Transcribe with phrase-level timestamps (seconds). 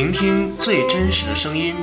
[0.00, 1.76] 聆听最真实的声音，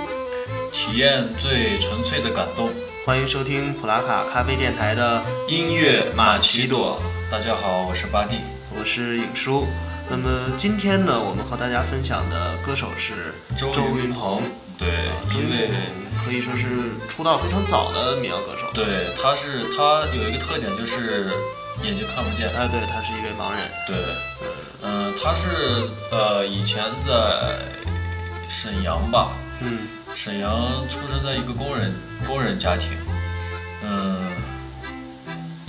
[0.71, 2.71] 体验最纯粹的感动。
[3.05, 6.99] 欢迎收听普拉卡咖啡电台的音乐马奇朵。
[7.29, 8.37] 大家好，我是巴蒂，
[8.75, 9.67] 我是影叔。
[10.09, 14.41] 那么今天呢，我们和大家分享的歌手是周云鹏。
[14.79, 14.89] 对，
[15.29, 16.65] 周云鹏可以说是
[17.07, 18.65] 出道非常早的民谣歌手。
[18.73, 21.29] 对，他是他有一个特点就是
[21.83, 22.49] 眼睛看不见。
[22.49, 23.61] 哎，对他是一位盲人。
[23.85, 23.95] 对，
[24.81, 27.61] 嗯，他是呃以前在
[28.47, 31.93] 沈阳吧，嗯，沈阳出生在一个工人
[32.25, 32.89] 工人家庭，
[33.83, 34.31] 嗯，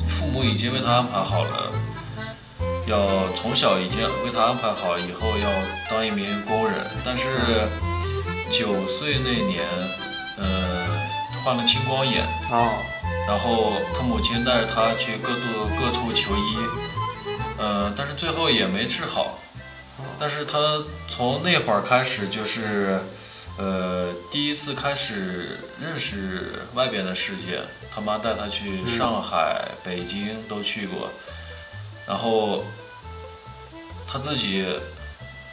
[0.09, 1.73] 父母已经为他安排好了，
[2.87, 5.48] 要从小已经为他安排好以后要
[5.91, 7.68] 当一名工人，但是。
[8.51, 9.62] 九岁那年，
[10.38, 10.88] 呃，
[11.45, 12.73] 患了青光眼，哦，
[13.29, 16.56] 然后他母亲带着他去各度各处求医，
[17.59, 19.38] 呃，但是最后也没治好。
[20.18, 20.59] 但是他
[21.19, 23.01] 从那会儿开始就是，
[23.57, 27.60] 呃，第一次开始认识外边的世界。
[27.93, 31.10] 他妈带他去上海、北京都去过，
[32.07, 32.65] 然后
[34.07, 34.65] 他自己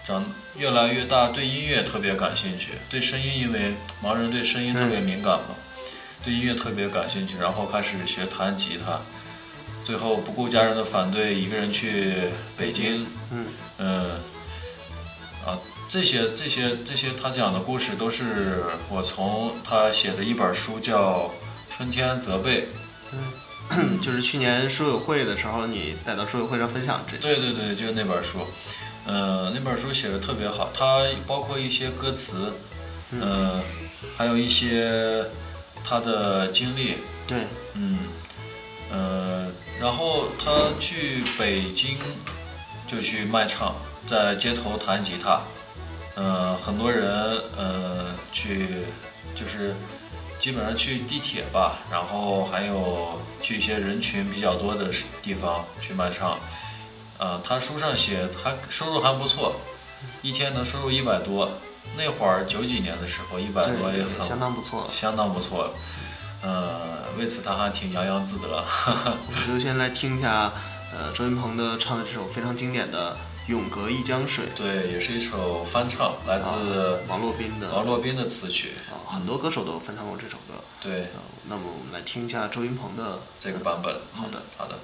[0.03, 0.23] 长。
[0.55, 5.55] 越来越大，对音乐特别感兴趣，对声音，因为盲人对声音特别敏感嘛，
[6.23, 9.01] 对音乐特别感兴趣，然后开始学弹吉他，
[9.83, 13.47] 最后不顾家人的反对，一个人去北京，嗯，
[13.79, 14.19] 嗯，
[15.45, 21.31] 啊，这些这些这些他讲的故事都是我从他写的一本书叫
[21.75, 22.67] 《春天责备》，
[23.69, 28.47] 对，就是去年书友会的时候你带到书友会上分享这，对对对，就是那本书。
[29.05, 32.51] 呃，那本书写的特别好，它包括一些歌词，
[33.11, 33.61] 嗯，
[34.17, 35.23] 还有一些
[35.83, 36.97] 他的经历。
[37.27, 37.99] 对，嗯，
[38.91, 39.47] 呃，
[39.79, 41.99] 然后他去北京
[42.87, 43.75] 就去卖唱，
[44.07, 45.41] 在街头弹吉他，
[46.15, 47.09] 呃，很多人
[47.57, 48.85] 呃去
[49.33, 49.75] 就是
[50.39, 54.89] 基本上去地铁吧，然后还有去一些人群比较多的
[55.23, 56.37] 地方去卖唱。
[57.17, 59.55] 呃，他书上写，他收入还不错，
[60.21, 61.49] 一天能收入一百多。
[61.95, 65.73] 那会儿九几年的时候，一百多也很相当不错，相当不错。
[66.41, 68.47] 呃，为此他还挺洋洋自得。
[69.27, 70.51] 我们就先来听一下，
[70.91, 73.13] 呃，周云鹏的唱的这首非常经典的
[73.47, 74.45] 《永隔一江水》。
[74.55, 77.71] 对，也是一首翻唱，来自王洛宾的。
[77.71, 78.71] 王洛宾的词曲。
[78.89, 80.63] 啊，很多歌手都翻唱过这首歌。
[80.81, 81.09] 对。
[81.47, 83.93] 那么我们来听一下周云鹏的这个版本。
[84.13, 84.79] 好的，好的。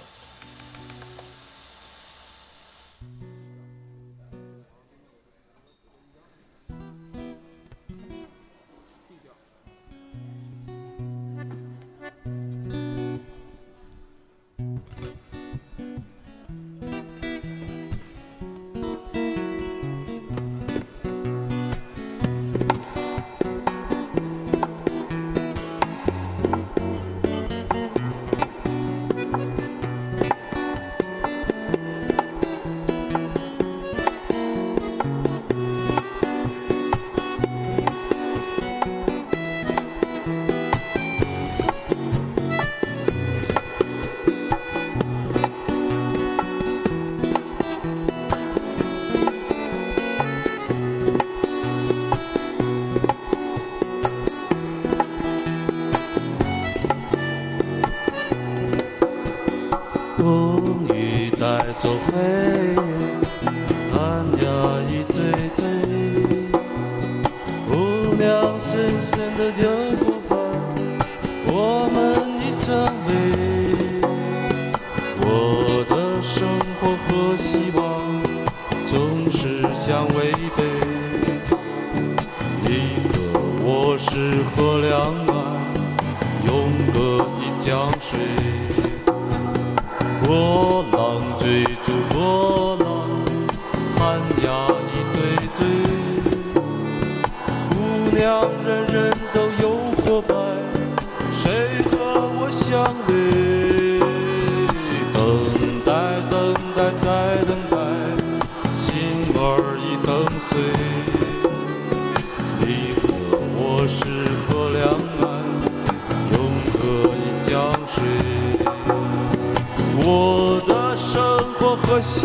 [61.82, 63.01] 总会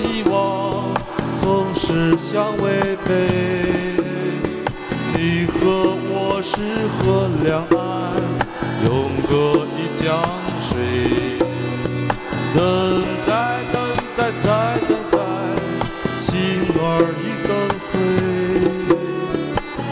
[0.06, 0.94] 希望
[1.37, 3.11] 总是相违背
[5.12, 6.55] 你和我是
[6.94, 7.81] 河两岸
[8.85, 10.23] 永隔一江
[10.62, 11.38] 水。
[12.55, 13.75] 等待等
[14.17, 14.47] 待再
[14.88, 15.19] 等待
[16.20, 16.31] 心
[16.79, 16.81] 儿
[17.20, 17.50] 已等
[17.81, 17.91] 碎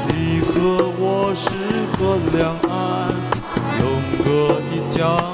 [0.09, 0.55] 你和
[0.97, 1.45] 我是
[1.97, 1.99] 河
[2.33, 2.73] 两岸
[3.81, 3.83] 永
[4.25, 5.34] 隔一江。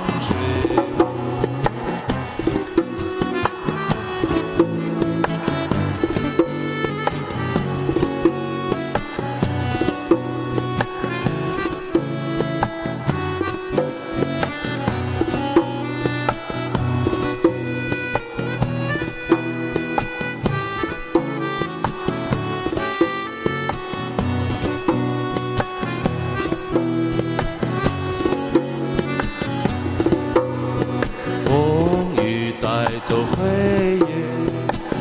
[33.10, 34.06] 走黑夜，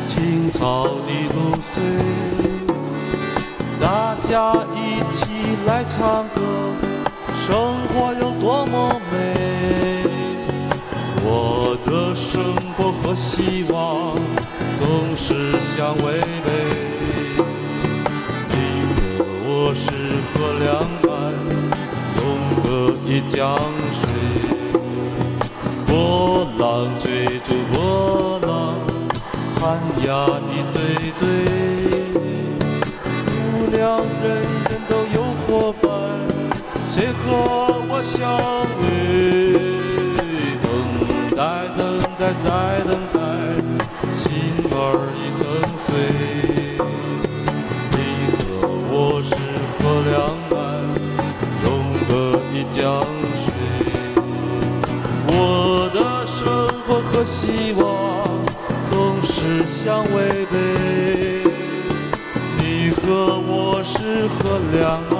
[0.04, 1.80] 青草的露水，
[3.80, 5.30] 大家一起
[5.64, 6.42] 来唱歌，
[7.46, 9.14] 生活有多么美。
[11.22, 12.42] 我的生
[12.76, 14.16] 活和希望
[14.74, 16.50] 总是相违背。
[18.50, 18.58] 一
[18.90, 19.86] 个我是
[20.34, 20.68] 河两
[21.06, 21.14] 岸，
[22.16, 22.20] 永
[22.64, 22.68] 隔
[23.08, 23.56] 一江
[24.02, 24.09] 水。
[25.90, 28.48] 波浪追逐波浪，
[29.58, 29.60] 寒
[30.06, 30.08] 鸦
[30.48, 30.78] 一对
[31.18, 31.20] 对。
[33.26, 33.78] 姑娘
[34.22, 34.24] 人
[34.68, 35.48] 人都有伙
[35.82, 35.90] 伴，
[36.88, 37.18] 谁和
[37.88, 38.16] 我相
[38.80, 38.88] 遇？
[40.62, 40.64] 等
[41.36, 41.40] 待，
[41.76, 41.78] 等
[42.16, 42.46] 待，再
[42.86, 43.18] 等待，
[44.14, 44.22] 心
[44.70, 44.74] 儿
[45.18, 45.42] 已跟
[45.76, 45.88] 随。
[47.90, 47.94] 你
[48.38, 48.40] 和
[48.92, 48.94] 我
[49.24, 49.28] 是
[49.74, 49.78] 河
[50.08, 50.14] 两
[50.54, 50.58] 岸，
[51.64, 51.66] 永
[52.08, 52.10] 隔
[52.54, 52.78] 一江
[56.92, 57.84] 我和希望
[58.84, 60.56] 总是相违背。
[62.58, 65.19] 你和我是河两岸，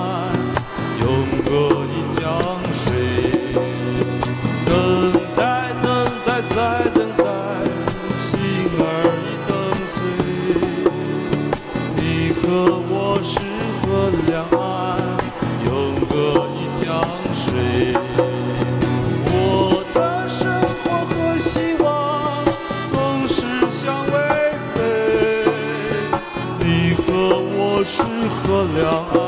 [28.74, 29.19] 凉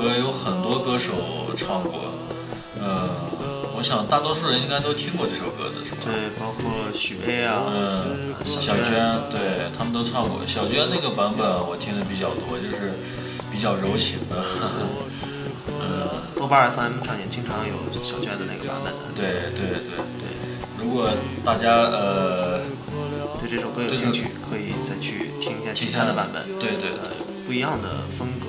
[0.00, 1.12] 歌有很多歌手
[1.56, 2.12] 唱过，
[2.80, 3.10] 呃，
[3.76, 5.98] 我想大多数人应该都听过这首歌的是吧？
[6.04, 10.40] 对，包括许巍啊，嗯，小小娟娟，对他们都唱过。
[10.46, 12.94] 小娟那个版本我听的比较多，就是
[13.50, 14.42] 比较柔情的。
[16.34, 19.12] 豆瓣 FM 上也经常有小娟的那个版本的。
[19.14, 20.24] 对对对，对，
[20.78, 21.10] 如果
[21.44, 22.60] 大家呃，
[23.38, 26.90] 对这首歌有兴趣，可以再去听一下其他的版本，对对
[27.44, 28.46] 不一样的风格。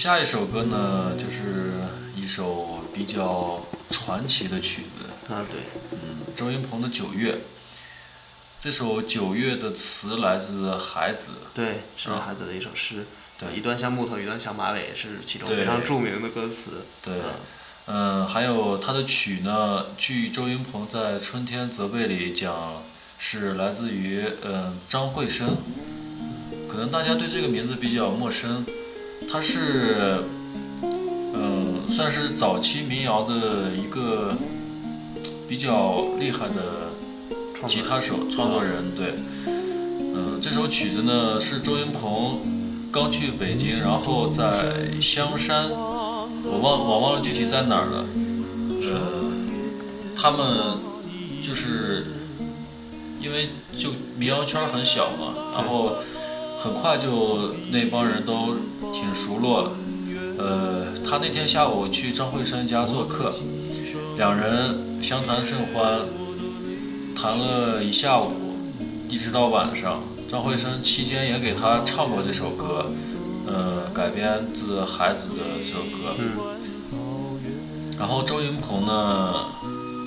[0.00, 1.74] 下一首歌呢，就是
[2.16, 5.60] 一首比较传奇的曲子，啊，对，
[5.92, 7.32] 嗯，周云鹏的《九月》。
[8.58, 13.04] 这首《九月》的词来自海子，对，是啊孩子的一首诗。
[13.38, 13.54] 对。
[13.54, 16.86] 一段像木头，一段像马尾，是其中非常著名的歌词。
[17.02, 17.12] 对。
[17.86, 22.82] 嗯，嗯，还有他的曲呢，据周云鹏在《春天责备》里讲，
[23.18, 25.58] 是来自于嗯张惠生，
[26.66, 28.64] 可能大家对这个名字比较陌生，
[29.28, 30.24] 他是
[30.82, 34.34] 嗯算是早期民谣的一个
[35.48, 36.90] 比较厉害的
[37.66, 39.14] 吉他手、创作人，对，
[39.46, 42.40] 嗯，这首曲子呢是周云鹏
[42.90, 48.04] 刚去北京，然后在香山，我忘我忘了具体在哪儿了，
[48.82, 49.32] 呃，
[50.16, 50.78] 他们
[51.42, 52.06] 就是
[53.20, 55.96] 因为就民谣圈很小嘛，然后
[56.62, 58.56] 很快就那帮人都
[58.92, 59.70] 挺熟络了，
[60.38, 63.32] 呃，他那天下午去张惠生家做客，
[64.18, 66.00] 两人相谈甚欢。
[67.16, 68.30] 谈了一下午，
[69.08, 70.02] 一直到晚上。
[70.28, 72.86] 张惠生期间也给他唱过这首歌，
[73.46, 76.14] 呃，改编自孩子的这首歌。
[77.98, 79.34] 然后周云鹏呢，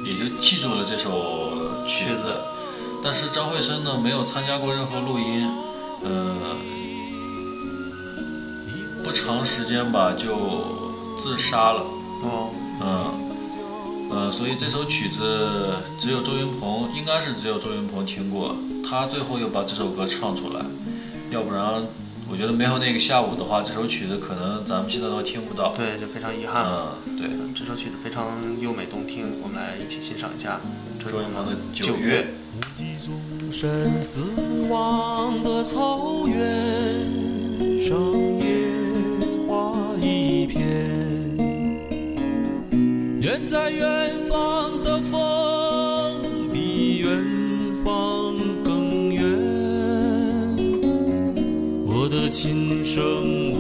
[0.05, 2.23] 也就记住了这首曲子，
[3.03, 5.47] 但是张惠生呢没有参加过任何录音，
[6.03, 6.35] 呃，
[9.03, 11.85] 不长时间吧就自杀了。
[12.21, 12.49] 哦，
[12.81, 18.55] 嗯，呃，所以这首曲子只有周云鹏，应该是只有周云鹏听过，
[18.87, 20.61] 他最后又把这首歌唱出来，
[21.31, 21.85] 要不然
[22.29, 25.73] 我觉得没有那个下午的话，这首曲子可能咱们现在都听不到。
[25.75, 26.65] 对，就非常遗憾。
[26.65, 30.59] 嗯，对，这首曲子非常优美动听，我们来一起欣赏一下
[30.99, 32.21] 周周云鹏的《九九月》。
[33.53, 36.35] 深思望的草原
[37.79, 37.95] 上，
[38.39, 38.71] 野
[39.47, 40.59] 花一片。
[43.21, 47.23] 远在远方的风，比远
[47.85, 48.33] 方
[48.63, 49.23] 更远。
[51.85, 53.52] 我的琴声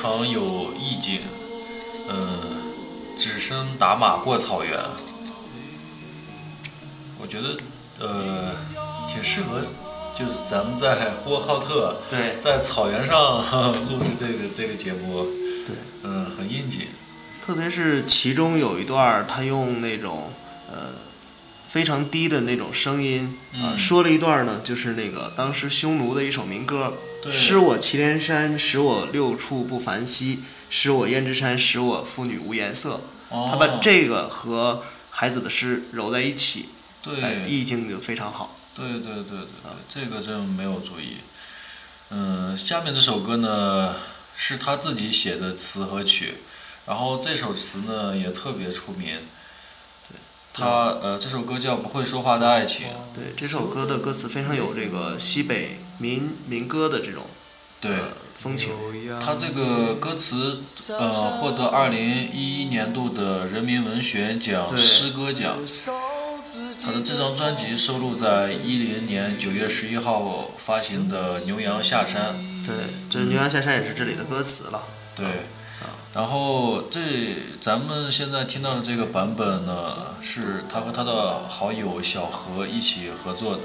[0.00, 1.20] 常有意境，
[2.08, 2.40] 嗯，
[3.18, 4.78] 只身打马过草原，
[7.20, 7.58] 我觉得
[7.98, 8.56] 呃
[9.06, 9.60] 挺适合，
[10.14, 12.38] 就是咱们在呼和浩特对。
[12.40, 13.42] 在草原上
[13.90, 15.24] 录制这个这个节目，
[15.66, 16.86] 对，嗯，很应景，
[17.44, 20.32] 特别是其中有一段儿，他用那种
[20.70, 20.94] 呃
[21.68, 23.78] 非常低的那种声音啊、嗯。
[23.78, 33.02] 说了一段呢，就是那个当时匈奴的一首民歌对使我祁连山，使我六畜不繁息，使我胭脂山，使我妇女无颜色。
[33.28, 36.70] 哦，他把这个和孩子的诗揉在一起，
[37.04, 38.56] 哎，对意境就非常好。
[38.74, 41.18] 对对对对对，这个真没有注意。
[42.08, 43.96] 嗯，下面这首歌呢
[44.34, 46.38] 是他自己写的词和曲，
[46.86, 49.18] 然后这首词呢也特别出名。
[50.52, 52.88] 他呃，这首歌叫《不会说话的爱情》。
[53.14, 57.22] 对这首歌的歌词非常有这个西北民民歌的这种
[57.80, 57.98] 对，呃
[58.34, 58.74] 风情。
[59.24, 65.58] 他这个歌词呃获得二零一一年度的人民文学奖诗歌奖。
[66.82, 72.34] 他的这张专辑收录在一零年九月十一号发行的《牛羊下山》。
[72.66, 72.74] 对，
[73.10, 74.88] 这《牛羊下山》也是这里的歌词了。
[75.14, 75.26] 对，
[76.14, 77.00] 然后这
[77.60, 83.62] 咱们现在听到的这个版本呢，是他和他的好友小何一起合作的。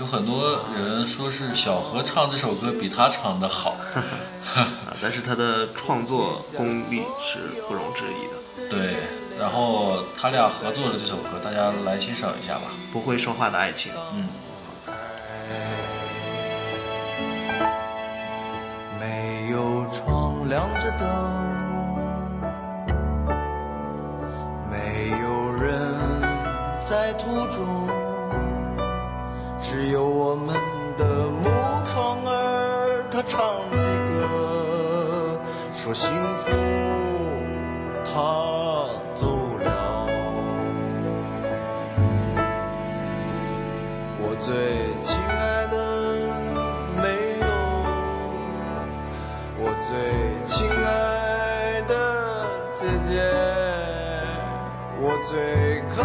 [0.00, 3.76] 有很多人说是小何唱这首歌比他唱的好，
[4.56, 8.68] 啊，但是他的创作功力是不容置疑的。
[8.70, 8.96] 对。
[9.38, 12.62] 然后他俩合作的这首歌，大家来欣赏一下吧。
[12.90, 14.28] 不会说话的爱情，嗯，
[18.98, 21.06] 没有窗，亮着灯，
[24.70, 25.78] 没有人
[26.80, 27.88] 在途中，
[29.70, 30.56] 只有我们
[30.98, 31.48] 的木
[31.86, 33.38] 窗儿，它唱
[33.76, 35.38] 起歌，
[35.72, 36.50] 说幸福
[38.04, 38.10] 它
[39.14, 39.28] 走
[39.62, 40.08] 了。
[44.18, 44.50] 我最
[45.04, 45.76] 亲爱的
[47.00, 47.46] 没有，
[49.60, 49.86] 我最
[50.48, 51.94] 亲爱的
[52.74, 53.22] 姐姐，
[55.00, 56.02] 我最可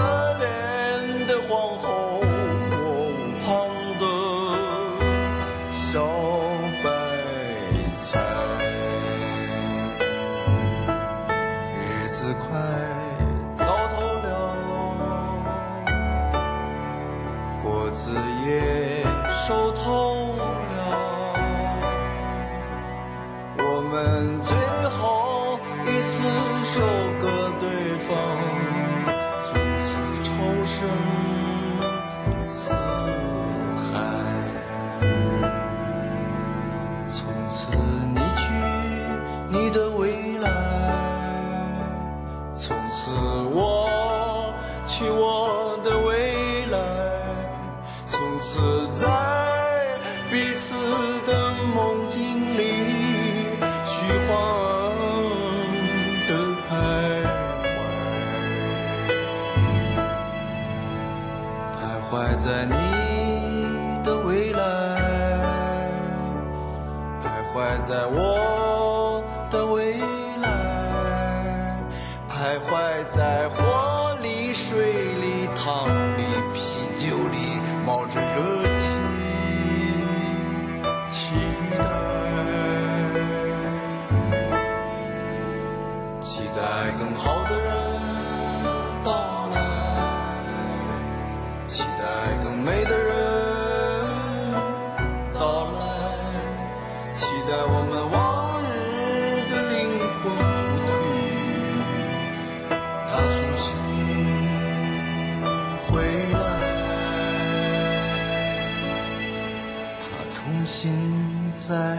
[110.45, 111.97] 重新再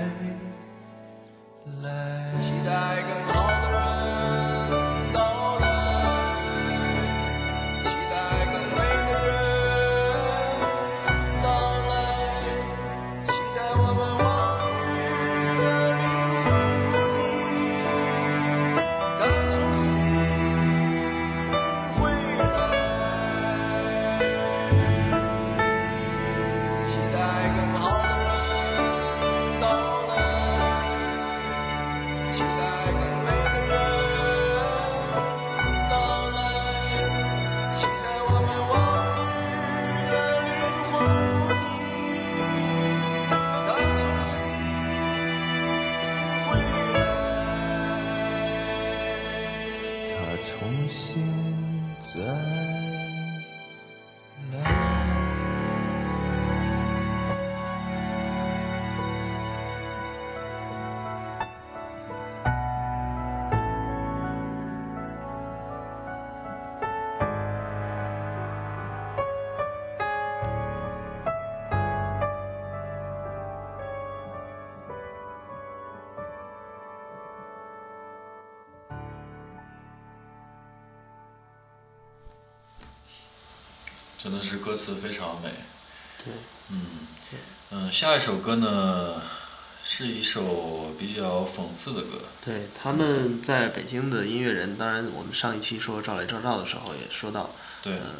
[84.23, 85.51] 真的是歌词非常美。
[86.25, 86.33] 对，
[86.71, 87.07] 嗯
[87.71, 89.23] 嗯，下一首歌呢
[89.85, 92.21] 是一首比较讽刺的歌。
[92.45, 97.51] 对，他们在北京的音乐人，当然我们上一期说赵雷赵照的时候也说到，
[97.83, 98.15] 对呃，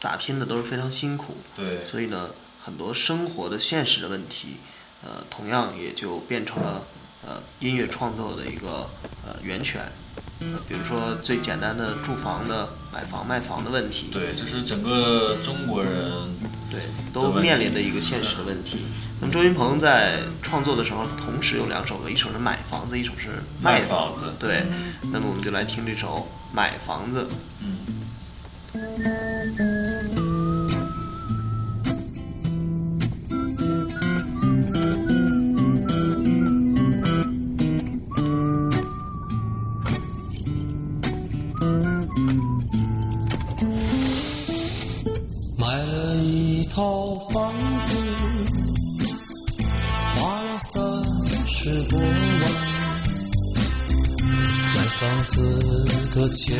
[0.00, 2.30] 打拼的都是非常辛苦，对所以呢，
[2.62, 4.58] 很多生活的现实的问题，
[5.02, 6.86] 呃，同样也就变成了
[7.26, 8.90] 呃音乐创作的一个
[9.26, 9.92] 呃源泉。
[10.52, 15.92] 呃，比如说最简单的住房的买房卖房的问题，对，这是整个中国人
[16.70, 16.80] 对，
[17.12, 18.78] 都面临的一个现实的问题。
[19.20, 23.28] 那么周云鹏在创作的时候，同时有两首歌，一首是买房子，一首是
[23.60, 24.66] 卖房房子对，
[25.12, 27.28] 那么我们就来听这首《买房子》。
[28.74, 28.80] 买
[46.82, 47.94] 好房子，
[50.16, 50.74] 花了三
[51.46, 52.08] 十多万。
[54.74, 55.30] 买房子
[56.12, 56.58] 的钱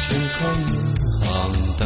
[0.00, 0.68] 全靠银
[1.20, 1.28] 行
[1.76, 1.84] 贷。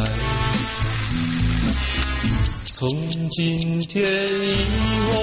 [2.71, 2.89] 从
[3.29, 4.55] 今天以
[5.11, 5.13] 后，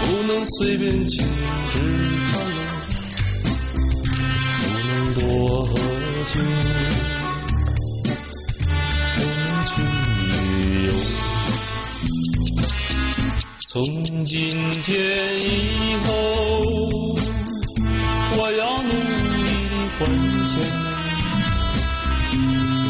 [0.00, 1.78] 不能随便停止
[2.32, 2.58] 看了，
[4.62, 5.20] 不能多
[5.66, 5.74] 喝
[6.32, 6.40] 酒。
[14.90, 14.98] 天
[15.40, 15.46] 以
[16.04, 16.10] 后，
[18.36, 19.48] 我要努力
[19.96, 20.00] 还
[20.50, 20.52] 钱，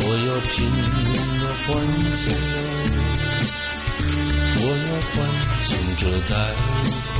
[0.00, 0.80] 我要拼命
[1.40, 1.68] 的还
[2.16, 2.22] 钱，
[4.56, 5.14] 我要还
[5.62, 6.32] 清这贷
[7.12, 7.18] 款。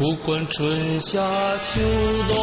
[0.00, 1.20] 不管春夏
[1.58, 1.82] 秋
[2.26, 2.34] 冬，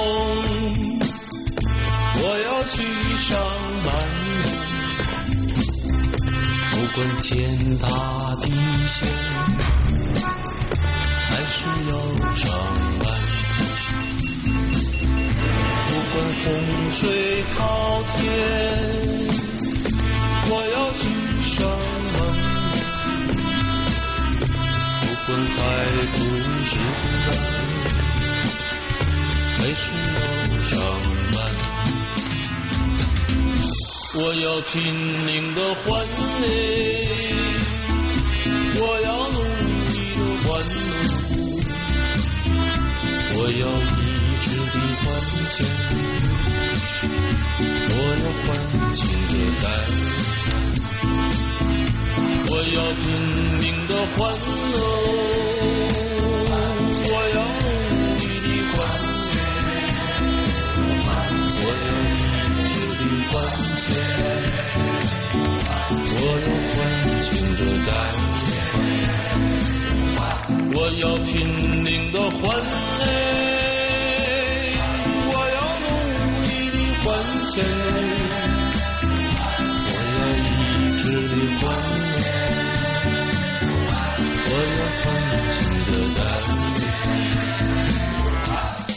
[2.21, 2.85] 我要去
[3.17, 3.35] 上
[3.83, 3.89] 班。
[6.69, 7.87] 不管天大
[8.43, 8.53] 地
[8.87, 9.09] 陷，
[11.31, 11.57] 还是
[11.89, 11.91] 要
[12.35, 12.45] 上
[12.99, 13.03] 班。
[15.89, 16.45] 不管洪
[16.91, 17.01] 水
[17.57, 17.57] 滔
[18.19, 18.21] 天，
[20.45, 21.01] 我要去
[21.55, 21.57] 上
[22.19, 22.21] 班。
[25.27, 25.51] 不管海
[26.15, 26.17] 枯
[26.63, 26.71] 石
[27.27, 27.29] 烂，
[29.57, 29.81] 还是
[30.15, 30.17] 要
[30.63, 30.71] 上
[31.33, 31.35] 班。
[34.15, 34.71] 我要拼
[35.25, 35.83] 命的还
[36.43, 36.47] 嘞，
[38.79, 39.37] 我要努
[39.91, 40.79] 力的还你，
[43.35, 44.01] 我要一
[44.45, 45.03] 直的还
[45.51, 45.55] 钱，
[47.89, 48.47] 我要还
[48.95, 49.65] 清这贷。
[52.49, 53.05] 我要拼
[53.59, 54.31] 命的欢
[54.71, 55.56] 乐，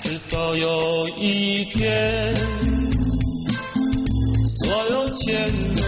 [0.02, 2.34] 直到有一天，
[4.44, 5.82] 所有钱都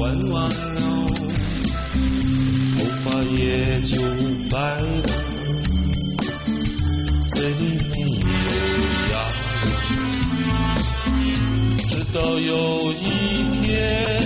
[0.30, 0.80] 完了，
[2.74, 3.06] 头发
[3.36, 3.92] 也就
[4.50, 4.86] 白了，
[7.28, 8.48] 嘴里没有
[9.12, 9.14] 牙。
[11.90, 12.50] 直到有
[12.94, 13.04] 一
[13.50, 14.22] 天，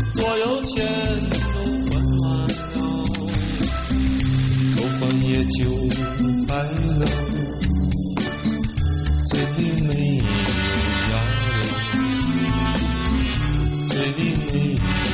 [0.00, 0.74] 所有钱
[5.28, 5.68] 也就
[6.46, 7.06] 白了，
[9.26, 10.24] 这里没有
[11.10, 11.12] 阳
[11.92, 12.00] 光，
[13.90, 15.07] 这里没有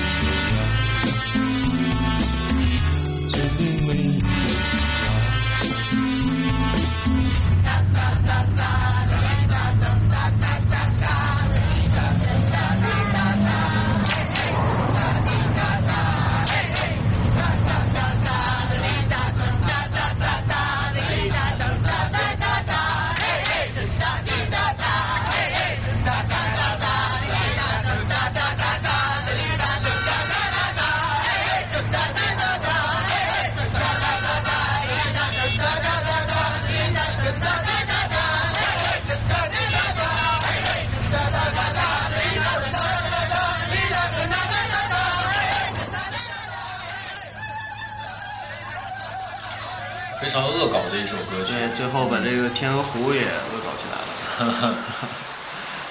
[50.29, 51.53] 常恶搞的一首歌曲。
[51.53, 53.99] 对，最后把这个天鹅湖也恶搞起来
[54.47, 54.75] 了。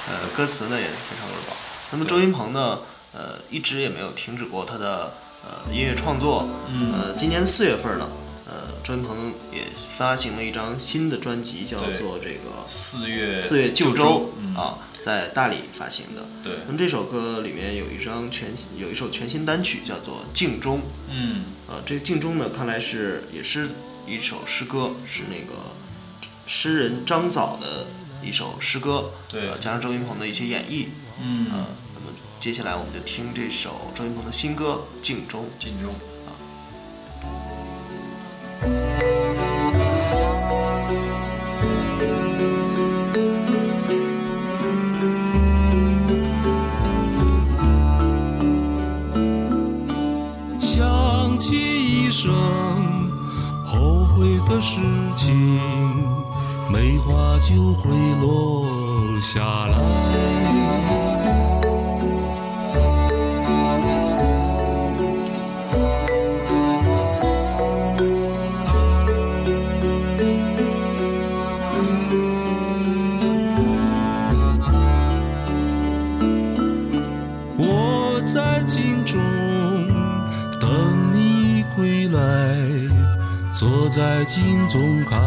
[0.05, 1.55] 呃，歌词呢也是非常恶搞。
[1.91, 2.79] 那么周云鹏呢，
[3.13, 6.49] 呃，一直也没有停止过他的呃音乐创作。
[6.91, 8.09] 呃，今年四月份呢，
[8.45, 9.61] 呃，周云鹏也
[9.97, 16.21] 发行了一张新的专辑，叫做这个四月四月旧州嗯、啊，在大理发行的。
[16.43, 20.79] 对，那么这首歌里面有一张全有一首全新单曲，叫做《镜中》。
[21.09, 23.69] 嗯，呃，这个《镜中》呢，看来是也是
[24.05, 25.75] 一首诗歌，是那个
[26.45, 27.87] 诗人张枣的
[28.21, 29.11] 一首诗歌。
[29.27, 30.87] 对呃，加上周云鹏的一些演绎。
[31.21, 32.07] 嗯，呃，那么
[32.39, 35.45] 接下来我们就听这首周云鹏的新歌《镜中》。
[35.63, 35.93] 镜中。
[38.61, 39.12] 想
[57.45, 58.65] 就会落
[59.19, 59.77] 下来。
[77.57, 79.19] 我在镜中
[80.61, 80.69] 等
[81.11, 82.55] 你归来，
[83.53, 85.19] 坐在镜中看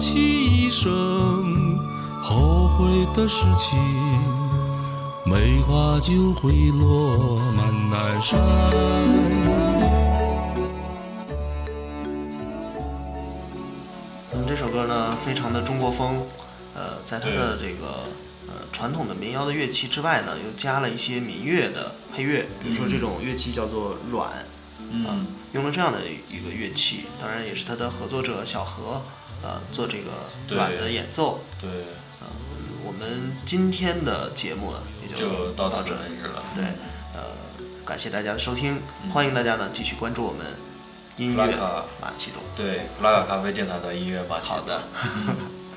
[0.00, 1.78] 想起一生
[2.22, 3.78] 后悔的事情，
[5.26, 8.40] 梅花就会落满南山。
[14.32, 16.26] 那么这首歌呢，非常的中国风，
[16.72, 18.04] 呃，在它的这个
[18.48, 24.46] 呃传统的民谣的乐器之外呢，又加了一些民乐的配乐，比如说这种乐器叫做阮，
[24.90, 25.98] 嗯，用了这样的
[26.32, 29.02] 一个乐器，当然也是他的合作者小何，
[29.42, 30.10] 呃，做这个
[30.46, 31.40] 对阮的演奏。
[31.60, 31.86] 对，
[32.84, 36.42] 我们今天的节目呢，也就就到此到这为止了。
[36.54, 36.64] 对，
[37.14, 37.20] 呃，
[37.84, 40.46] 感谢大家的收听，欢迎大家呢继续关注我们
[41.16, 41.46] 音乐
[42.00, 42.42] 马奇朵。
[42.56, 44.48] 对，弗拉卡咖啡电台的音乐马奇。
[44.48, 44.82] 好，的，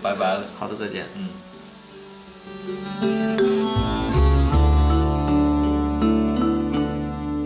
[0.02, 0.46] 拜拜了。
[0.60, 1.08] 好的，再见。
[1.16, 1.30] 嗯。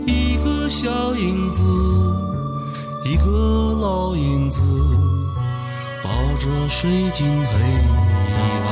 [0.05, 1.63] 一个小影子，
[3.05, 4.61] 一个老影子，
[6.07, 8.66] 抱着睡进黑夜。